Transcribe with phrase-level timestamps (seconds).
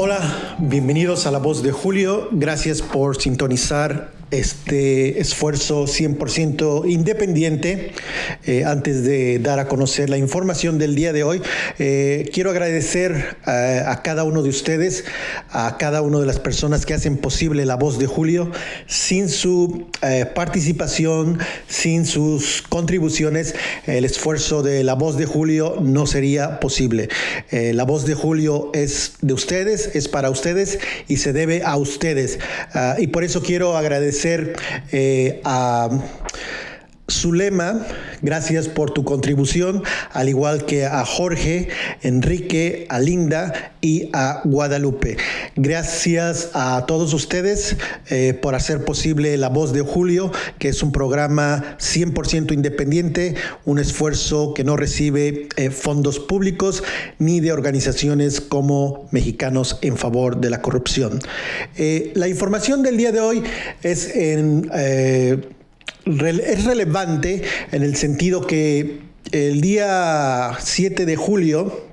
[0.00, 2.28] Hola, bienvenidos a La Voz de Julio.
[2.30, 7.92] Gracias por sintonizar este esfuerzo 100% independiente.
[8.44, 11.42] Eh, antes de dar a conocer la información del día de hoy,
[11.78, 15.04] eh, quiero agradecer a, a, cada uno de ustedes,
[15.50, 18.50] a cada una de las personas que hacen posible la voz de Julio.
[18.86, 23.54] Sin su eh, participación, sin sus contribuciones,
[23.86, 27.08] el esfuerzo de la voz de Julio no sería posible.
[27.50, 32.38] la voz de Julio es de ustedes, es para ustedes y se debe a ustedes.
[32.74, 34.56] Uh, y por eso quiero agradecer agradecer
[34.90, 35.88] eh, a
[37.10, 37.86] Zulema,
[38.20, 41.68] gracias por tu contribución, al igual que a Jorge,
[42.02, 45.16] Enrique, a Linda y a Guadalupe.
[45.56, 47.76] Gracias a todos ustedes
[48.10, 53.78] eh, por hacer posible La Voz de Julio, que es un programa 100% independiente, un
[53.78, 56.82] esfuerzo que no recibe eh, fondos públicos
[57.18, 61.20] ni de organizaciones como Mexicanos en favor de la corrupción.
[61.78, 63.42] Eh, la información del día de hoy
[63.82, 64.70] es en
[66.08, 71.86] es relevante en el sentido que el día 7 de julio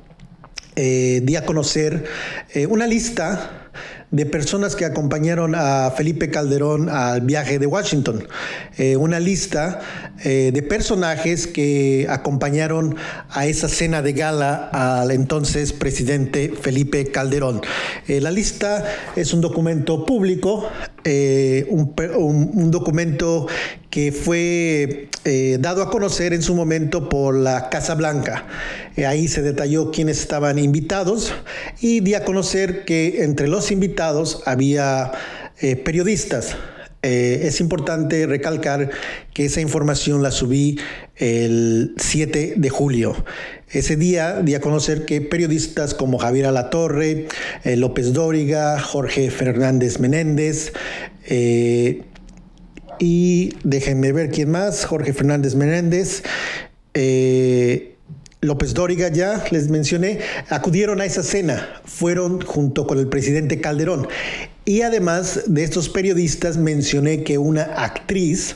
[0.77, 2.05] eh, di a conocer
[2.53, 3.71] eh, una lista
[4.11, 8.25] de personas que acompañaron a Felipe Calderón al viaje de Washington.
[8.77, 9.81] Eh, una lista
[10.23, 12.95] de personajes que acompañaron
[13.29, 17.61] a esa cena de gala al entonces presidente Felipe Calderón.
[18.07, 18.85] La lista
[19.17, 20.69] es un documento público,
[21.05, 23.47] un, un, un, documento
[23.95, 25.07] que fue
[25.59, 28.45] dado a conocer en su momento por la Casa Blanca.
[29.07, 31.33] ahí se detalló quiénes estaban invitados
[31.79, 35.13] y di a conocer que entre los invitados había
[35.61, 36.57] eh, periodistas.
[37.01, 38.89] Eh, es importante recalcar
[39.31, 40.79] que esa información la subí
[41.15, 43.23] el 7 de julio.
[43.69, 47.27] Ese día di a conocer que periodistas como Javier Alatorre,
[47.63, 50.73] eh, López Dóriga, Jorge Fernández Menéndez,
[51.27, 52.01] eh,
[52.99, 56.23] y déjenme ver quién más, Jorge Fernández Menéndez,
[56.93, 57.95] eh,
[58.41, 60.19] López Dóriga ya les mencioné,
[60.49, 64.07] acudieron a esa cena, fueron junto con el presidente Calderón.
[64.67, 68.55] Y además de estos periodistas mencioné que una actriz,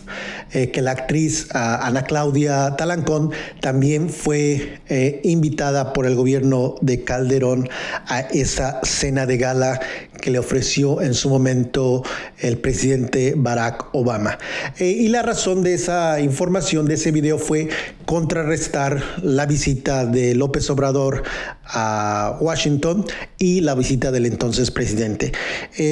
[0.51, 3.31] eh, que la actriz uh, Ana Claudia Talancón
[3.61, 7.69] también fue eh, invitada por el gobierno de Calderón
[8.07, 9.79] a esa cena de gala
[10.19, 12.03] que le ofreció en su momento
[12.39, 14.39] el presidente Barack Obama.
[14.79, 17.69] Eh, y la razón de esa información, de ese video, fue
[18.05, 21.23] contrarrestar la visita de López Obrador
[21.65, 23.05] a Washington
[23.37, 25.31] y la visita del entonces presidente.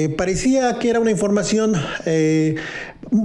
[0.09, 1.73] Parecía que era una información
[2.05, 2.55] eh,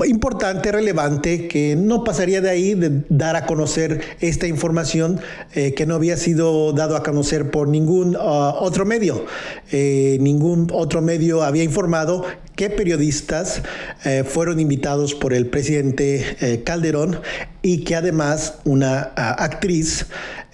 [0.07, 5.21] importante, relevante, que no pasaría de ahí de dar a conocer esta información
[5.55, 8.19] eh, que no había sido dado a conocer por ningún uh,
[8.61, 9.25] otro medio.
[9.71, 13.63] Eh, ningún otro medio había informado que periodistas
[14.27, 17.19] fueron invitados por el presidente Calderón
[17.63, 20.07] y que además una uh, actriz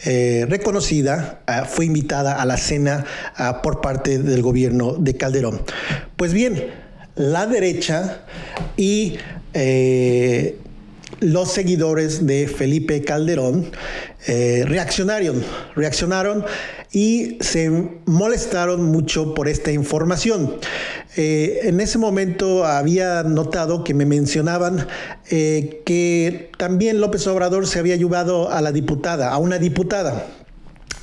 [0.05, 3.05] eh, reconocida uh, fue invitada a la cena
[3.39, 5.63] uh, por parte del gobierno de Calderón.
[6.17, 6.67] Pues bien,
[7.17, 8.23] la derecha
[8.77, 9.19] y
[9.55, 10.57] eh,
[11.21, 13.71] los seguidores de Felipe Calderón
[14.27, 15.45] eh, reaccionaron,
[15.77, 16.45] reaccionaron
[16.91, 17.71] y se
[18.05, 20.57] molestaron mucho por esta información.
[21.17, 24.89] Eh, en ese momento había notado que me mencionaban
[25.31, 30.27] eh, que también López Obrador se había ayudado a la diputada, a una diputada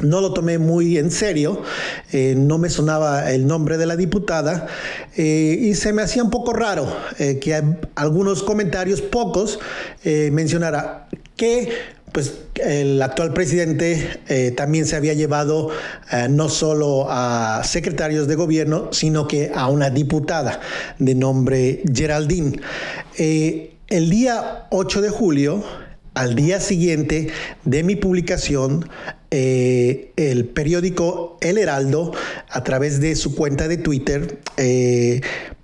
[0.02, 1.62] no lo tomé muy en serio,
[2.12, 4.68] no me sonaba el nombre de la diputada
[5.16, 6.86] y se me hacía un poco raro
[7.18, 7.64] que
[7.96, 9.58] algunos comentarios, pocos,
[10.04, 11.70] mencionara que
[12.16, 12.34] pues
[12.64, 15.70] el actual presidente eh, también se había llevado
[16.14, 20.62] eh, no solo a secretarios de gobierno, sino que a una diputada
[20.98, 22.62] de nombre Geraldine.
[23.18, 25.62] Eh, el día 8 de julio,
[26.14, 27.28] al día siguiente
[27.66, 28.90] de mi publicación,
[29.30, 32.14] el periódico El Heraldo,
[32.48, 34.40] a través de su cuenta de Twitter,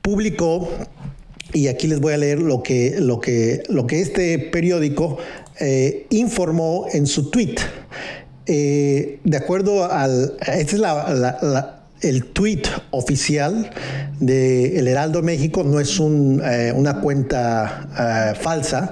[0.01, 0.69] publicó,
[1.53, 5.17] y aquí les voy a leer lo que, lo que, lo que este periódico
[5.59, 7.55] eh, informó en su tweet.
[8.45, 10.37] Eh, de acuerdo al.
[10.39, 10.81] Esta es
[12.01, 13.69] el tweet oficial
[14.19, 18.91] de El Heraldo México, no es eh, una cuenta falsa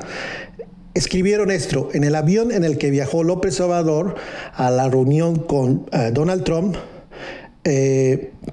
[0.94, 4.16] escribieron esto en el avión en el que viajó López Obrador
[4.54, 6.76] a la reunión con Donald Trump.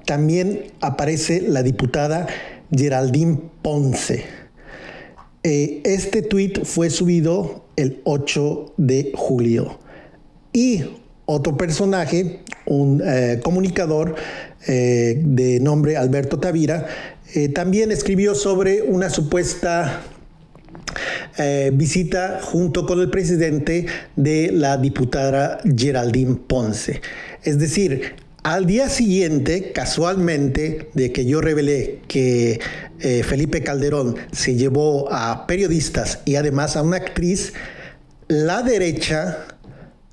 [0.05, 2.27] También aparece la diputada
[2.71, 4.36] Geraldine Ponce.
[5.43, 9.79] Eh, este tweet fue subido el 8 de julio.
[10.51, 10.83] Y
[11.25, 14.15] otro personaje, un eh, comunicador
[14.67, 16.87] eh, de nombre Alberto Tavira,
[17.53, 20.01] también escribió sobre una supuesta
[21.73, 23.85] visita junto con el presidente
[24.15, 27.01] de la diputada Geraldine Ponce.
[27.43, 32.59] Es decir, al día siguiente, casualmente, de que yo revelé que
[33.23, 37.53] Felipe Calderón se llevó a periodistas y además a una actriz,
[38.27, 39.47] la derecha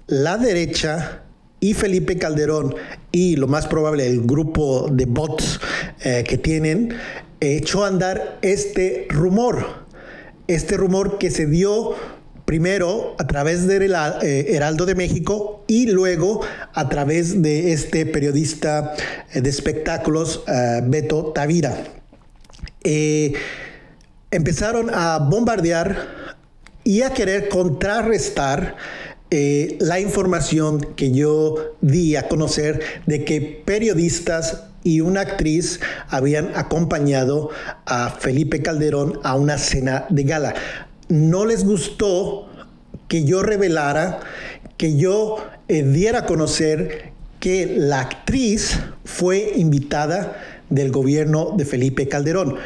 [0.07, 1.23] la derecha
[1.61, 2.75] y Felipe Calderón
[3.11, 5.61] y lo más probable el grupo de bots
[6.03, 6.95] eh, que tienen
[7.41, 9.85] echó a andar este rumor.
[10.47, 11.95] Este rumor que se dio
[12.45, 16.41] primero a través del eh, Heraldo de México y luego
[16.73, 18.95] a través de este periodista
[19.33, 20.45] eh, de espectáculos,
[20.85, 21.75] Beto Tavira.
[24.31, 26.35] empezaron a bombardear
[26.85, 28.77] y a querer contrarrestar
[29.31, 36.55] eh, la información que yo di a conocer de que periodistas y una actriz habían
[36.55, 37.51] acompañado
[37.87, 40.55] a Felipe Calderón a una cena de gala.
[41.09, 42.49] No les gustó
[43.09, 44.21] que yo revelara,
[44.77, 45.37] que yo
[45.69, 50.37] eh, diera a conocer que la actriz fue invitada
[50.71, 52.57] del gobierno de Felipe Calderón.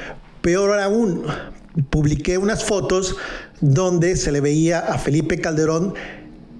[0.40, 1.24] Peor aún,
[1.90, 3.16] publiqué unas fotos
[3.60, 5.94] donde se le veía a Felipe Calderón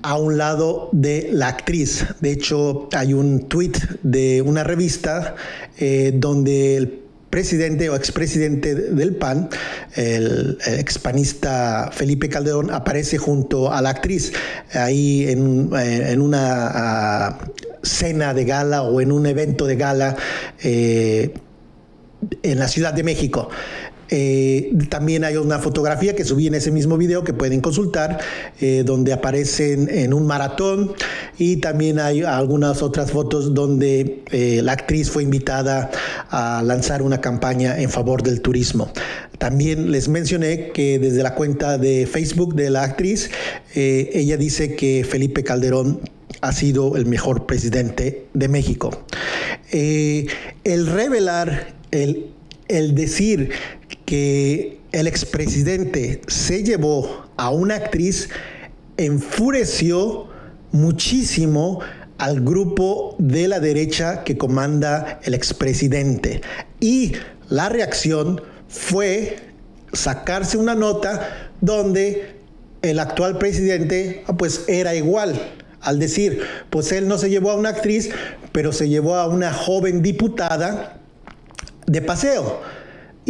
[0.02, 2.06] a un lado de la actriz.
[2.20, 3.72] De hecho, hay un tweet
[4.02, 5.34] de una revista
[5.78, 9.48] eh, donde el presidente o expresidente del PAN,
[9.94, 14.32] el, expanista Felipe Calderón, aparece junto a la actriz
[14.72, 17.38] ahí en, eh, una ah,
[17.82, 20.16] cena de gala o en un evento de gala
[20.62, 21.34] eh,
[22.42, 23.48] en la Ciudad de México.
[24.10, 28.18] Eh, también hay una fotografía que subí en ese mismo video que pueden consultar,
[28.60, 30.94] eh, donde aparecen en un maratón
[31.38, 35.90] y también hay algunas otras fotos donde eh, la actriz fue invitada
[36.30, 38.90] a lanzar una campaña en favor del turismo.
[39.38, 43.30] También les mencioné que desde la cuenta de Facebook de la actriz,
[43.74, 46.00] ella dice que Felipe Calderón
[46.40, 49.04] ha sido el mejor presidente de México.
[49.70, 52.26] el revelar, el,
[52.66, 53.50] el decir
[54.04, 58.28] que el expresidente se llevó a una actriz
[58.96, 60.28] enfureció
[60.72, 61.80] muchísimo
[62.18, 66.40] al grupo de la derecha que comanda el expresidente.
[66.80, 67.12] Y
[67.48, 69.36] la reacción fue
[69.92, 72.36] sacarse una nota donde
[72.82, 75.40] el actual presidente ah, pues era igual.
[75.80, 78.10] Al decir, pues él no se llevó a una actriz,
[78.52, 81.00] pero se llevó a una joven diputada
[81.86, 82.60] de paseo.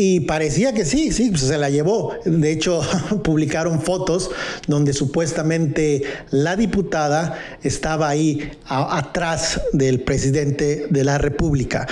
[0.00, 2.14] Y parecía que sí, sí, pues se la llevó.
[2.24, 2.82] De hecho,
[3.24, 4.30] publicaron fotos
[4.68, 11.88] donde supuestamente la diputada estaba ahí atrás del presidente de la República.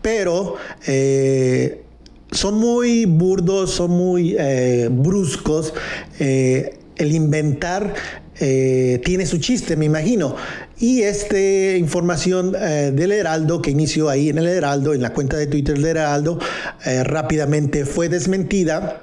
[0.00, 0.56] Pero
[0.86, 1.82] eh,
[2.30, 5.74] son muy burdos, son muy eh, bruscos.
[6.20, 7.92] Eh, el inventar
[8.38, 10.34] tiene su chiste, me imagino.
[10.82, 11.38] Y esta
[11.76, 15.76] información eh, del Heraldo, que inició ahí en el Heraldo, en la cuenta de Twitter
[15.76, 16.40] del Heraldo,
[16.84, 19.02] eh, rápidamente fue desmentida.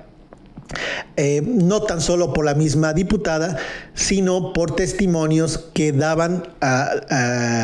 [1.16, 3.56] Eh, no tan solo por la misma diputada,
[3.94, 6.44] sino por testimonios que daban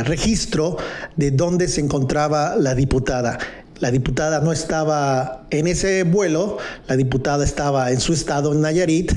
[0.05, 0.77] registro
[1.17, 3.37] de dónde se encontraba la diputada.
[3.79, 6.57] La diputada no estaba en ese vuelo,
[6.87, 9.11] la diputada estaba en su estado en Nayarit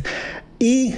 [0.59, 0.97] y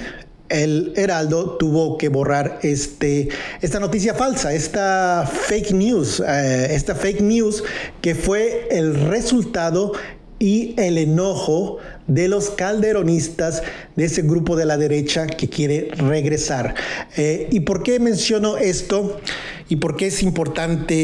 [0.51, 3.29] el Heraldo tuvo que borrar este,
[3.61, 7.63] esta noticia falsa, esta fake news, eh, esta fake news
[8.01, 9.93] que fue el resultado
[10.41, 11.77] y el enojo
[12.07, 13.61] de los calderonistas
[13.95, 16.73] de ese grupo de la derecha que quiere regresar.
[17.15, 19.21] Eh, ¿Y por qué menciono esto?
[19.69, 20.95] ¿Y por qué es importante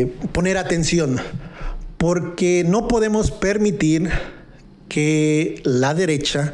[0.00, 1.18] eh, poner atención?
[1.96, 4.10] Porque no podemos permitir
[4.88, 6.52] que la derecha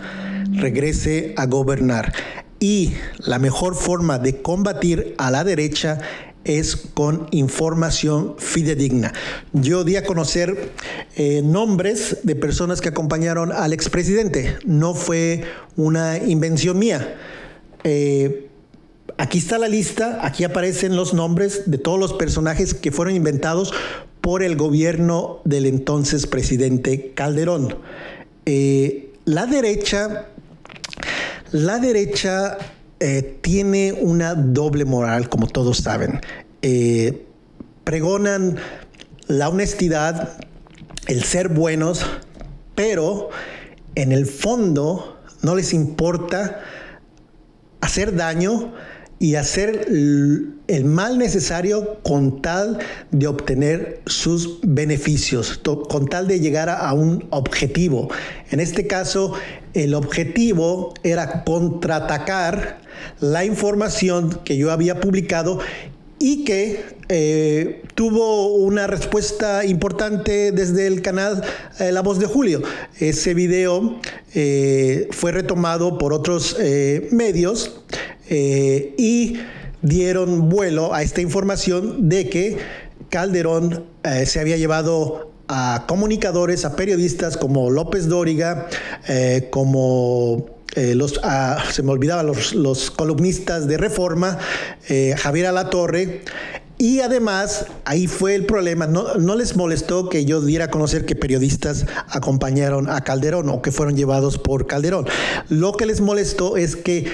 [0.60, 2.12] regrese a gobernar.
[2.60, 5.98] Y la mejor forma de combatir a la derecha
[6.44, 9.12] es con información fidedigna.
[9.52, 10.70] Yo di a conocer
[11.16, 14.56] eh, nombres de personas que acompañaron al expresidente.
[14.64, 15.44] No fue
[15.76, 17.16] una invención mía.
[17.84, 18.48] Eh,
[19.18, 23.72] aquí está la lista, aquí aparecen los nombres de todos los personajes que fueron inventados
[24.20, 27.76] por el gobierno del entonces presidente Calderón.
[28.46, 30.29] Eh, la derecha
[31.52, 32.58] la derecha
[33.00, 36.20] eh, tiene una doble moral, como todos saben.
[36.62, 37.26] Eh,
[37.84, 38.56] pregonan
[39.26, 40.38] la honestidad,
[41.06, 42.04] el ser buenos,
[42.74, 43.30] pero
[43.94, 46.60] en el fondo no les importa
[47.80, 48.72] hacer daño
[49.20, 52.78] y hacer el mal necesario con tal
[53.10, 58.08] de obtener sus beneficios, con tal de llegar a un objetivo.
[58.50, 59.34] En este caso,
[59.74, 62.80] el objetivo era contraatacar
[63.20, 65.60] la información que yo había publicado
[66.18, 71.42] y que eh, tuvo una respuesta importante desde el canal
[71.78, 72.62] eh, La Voz de Julio.
[72.98, 74.00] Ese video
[74.34, 76.56] eh, fue retomado por otros
[77.10, 77.82] medios
[78.30, 79.38] y
[79.82, 82.58] dieron vuelo a esta información de que
[83.08, 83.84] Calderón
[84.24, 88.68] se había llevado a comunicadores, a periodistas como López Dóriga,
[89.50, 94.38] como eh, los, ah, se me olvidaban los, columnistas de Reforma,
[94.88, 96.22] eh, Javier Alatorre,
[96.78, 101.04] y además, ahí fue el problema, no, no, les molestó que yo diera a conocer
[101.04, 105.06] que periodistas acompañaron a Calderón o que fueron llevados por Calderón.
[105.50, 107.12] Lo que les molestó es que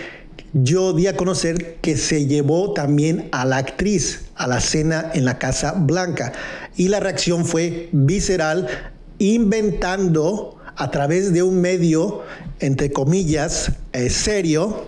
[0.62, 5.24] yo di a conocer que se llevó también a la actriz a la cena en
[5.24, 6.32] la Casa Blanca.
[6.76, 8.68] Y la reacción fue visceral,
[9.18, 12.22] inventando a través de un medio,
[12.60, 14.86] entre comillas, eh, serio,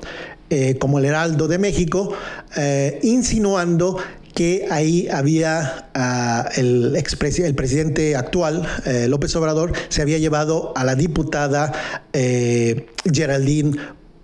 [0.50, 2.12] eh, como el Heraldo de México,
[2.56, 3.98] eh, insinuando
[4.34, 8.62] que ahí había ah, el, el presidente actual,
[9.08, 11.72] López Obrador, se había llevado a la diputada
[12.12, 13.76] Geraldine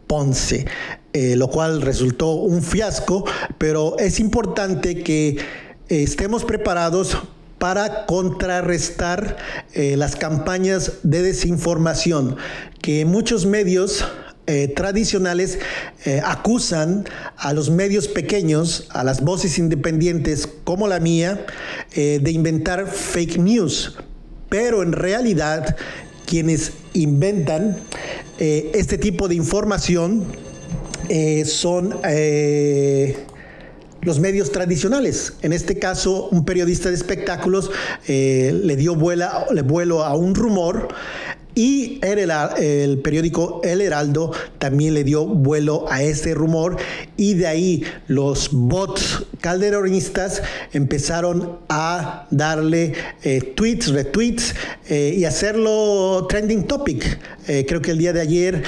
[0.07, 0.67] Ponce,
[1.15, 3.25] lo cual resultó un fiasco,
[3.57, 5.39] pero es importante que
[5.89, 7.17] estemos preparados
[7.65, 9.39] para contrarrestar
[9.73, 12.37] eh, las campañas de desinformación
[12.83, 14.05] que muchos medios
[14.47, 15.59] eh, tradicionales
[16.05, 17.07] eh, acusan
[17.39, 21.47] a los medios pequeños, a las voces independientes como la mía,
[21.95, 23.97] de inventar fake news.
[24.51, 25.75] Pero en realidad
[26.27, 27.79] quienes inventan
[28.39, 30.27] este tipo de información
[31.45, 31.95] son
[34.05, 35.35] los medios tradicionales.
[35.43, 37.71] En este caso, un periodista de espectáculos
[38.07, 40.89] eh, le dio vuelo a un rumor
[41.55, 46.77] y el, el, periódico El Heraldo también le dio vuelo a ese rumor
[47.17, 50.43] y de ahí los bots calderonistas
[50.73, 54.55] empezaron a darle eh, tweets, retweets
[54.89, 57.21] eh, y hacerlo trending topic.
[57.47, 58.63] Eh, creo que el día de ayer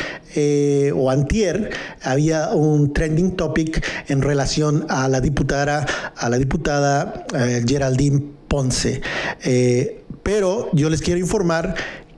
[0.94, 1.70] o antier
[2.02, 7.24] había un trending topic en relación a la diputada, a la diputada
[7.66, 9.00] Geraldine Ponce.
[10.22, 11.74] pero yo les quiero informar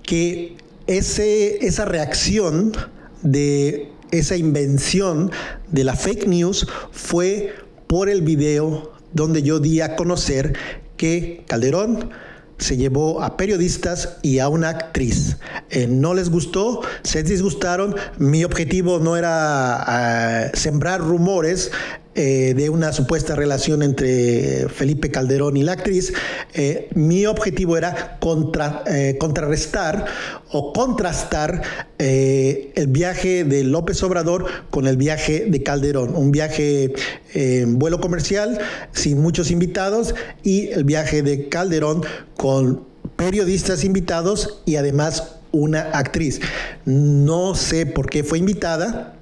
[0.08, 2.72] que esa reacción
[3.20, 5.30] de esa invención
[5.70, 7.54] de la fake news fue
[7.86, 10.54] por el video donde yo di a conocer
[10.96, 12.08] que Calderón
[12.56, 15.36] se llevó a periodistas y a una actriz.
[15.68, 17.94] Eh, no les gustó, se disgustaron.
[18.16, 21.70] Mi objetivo no era ah, sembrar rumores,
[22.20, 26.12] eh, de una supuesta relación entre Felipe Calderón y la actriz,
[26.52, 30.04] eh, mi objetivo era contra, eh, contrarrestar
[30.50, 31.62] o contrastar
[31.96, 36.92] el viaje de López Obrador con el viaje de Calderón, un viaje
[37.34, 38.58] en vuelo comercial
[38.92, 42.02] sin muchos invitados y el viaje de Calderón
[42.36, 42.82] con
[43.14, 46.40] periodistas invitados y además una actriz.
[46.84, 49.17] No sé por qué fue invitada,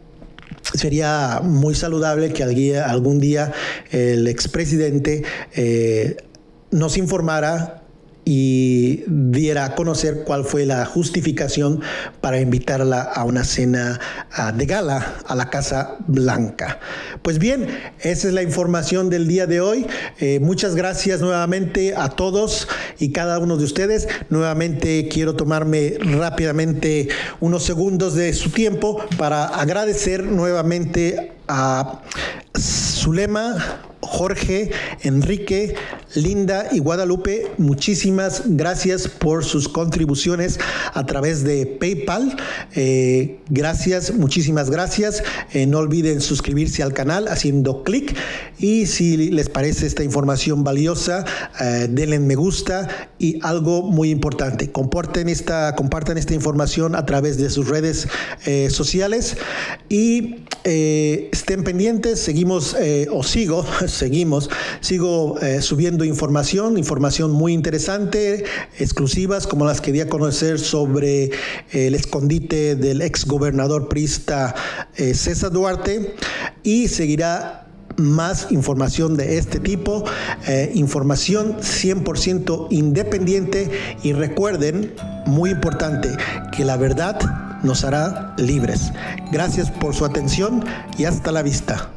[0.74, 3.52] sería muy saludable que algún día
[3.90, 5.22] el expresidente
[5.54, 6.16] eh,
[6.70, 7.85] nos informara
[8.28, 11.80] y diera a conocer cuál fue la justificación
[12.20, 14.00] para invitarla a una cena
[14.52, 16.80] de gala a la Casa Blanca.
[17.22, 17.68] Pues bien,
[18.00, 19.86] esa es la información del día de hoy.
[20.18, 22.66] Eh, muchas gracias nuevamente a todos
[22.98, 24.08] y cada uno de ustedes.
[24.28, 32.02] Nuevamente quiero tomarme rápidamente unos segundos de su tiempo para agradecer nuevamente a
[32.58, 34.70] Zulema Jorge,
[35.02, 35.74] Enrique,
[36.14, 40.58] Linda y Guadalupe, muchísimas gracias por sus contribuciones
[40.94, 42.36] a través de PayPal.
[42.74, 45.22] Eh, gracias, muchísimas gracias.
[45.52, 48.16] Eh, no olviden suscribirse al canal haciendo clic
[48.58, 51.24] y si les parece esta información valiosa,
[51.60, 52.88] eh, denle me gusta
[53.18, 58.08] y algo muy importante, comparten esta, compartan esta información a través de sus redes
[58.68, 59.36] sociales
[59.88, 60.36] y
[61.36, 62.76] estén pendientes, seguimos
[63.12, 64.50] o sigo seguimos.
[64.80, 68.44] Sigo eh, subiendo información, información muy interesante,
[68.78, 71.30] exclusivas, como las que di a conocer sobre eh,
[71.72, 74.54] el escondite del ex gobernador prista
[74.96, 76.14] eh, César Duarte.
[76.62, 77.62] Y seguirá
[77.96, 80.04] más información de este tipo,
[80.74, 83.70] información 100% independiente
[84.02, 84.92] y recuerden,
[85.24, 86.10] muy importante,
[86.52, 88.92] que la verdad nos hará libres.
[89.30, 90.64] Gracias por su atención
[90.96, 91.90] y hasta la vista.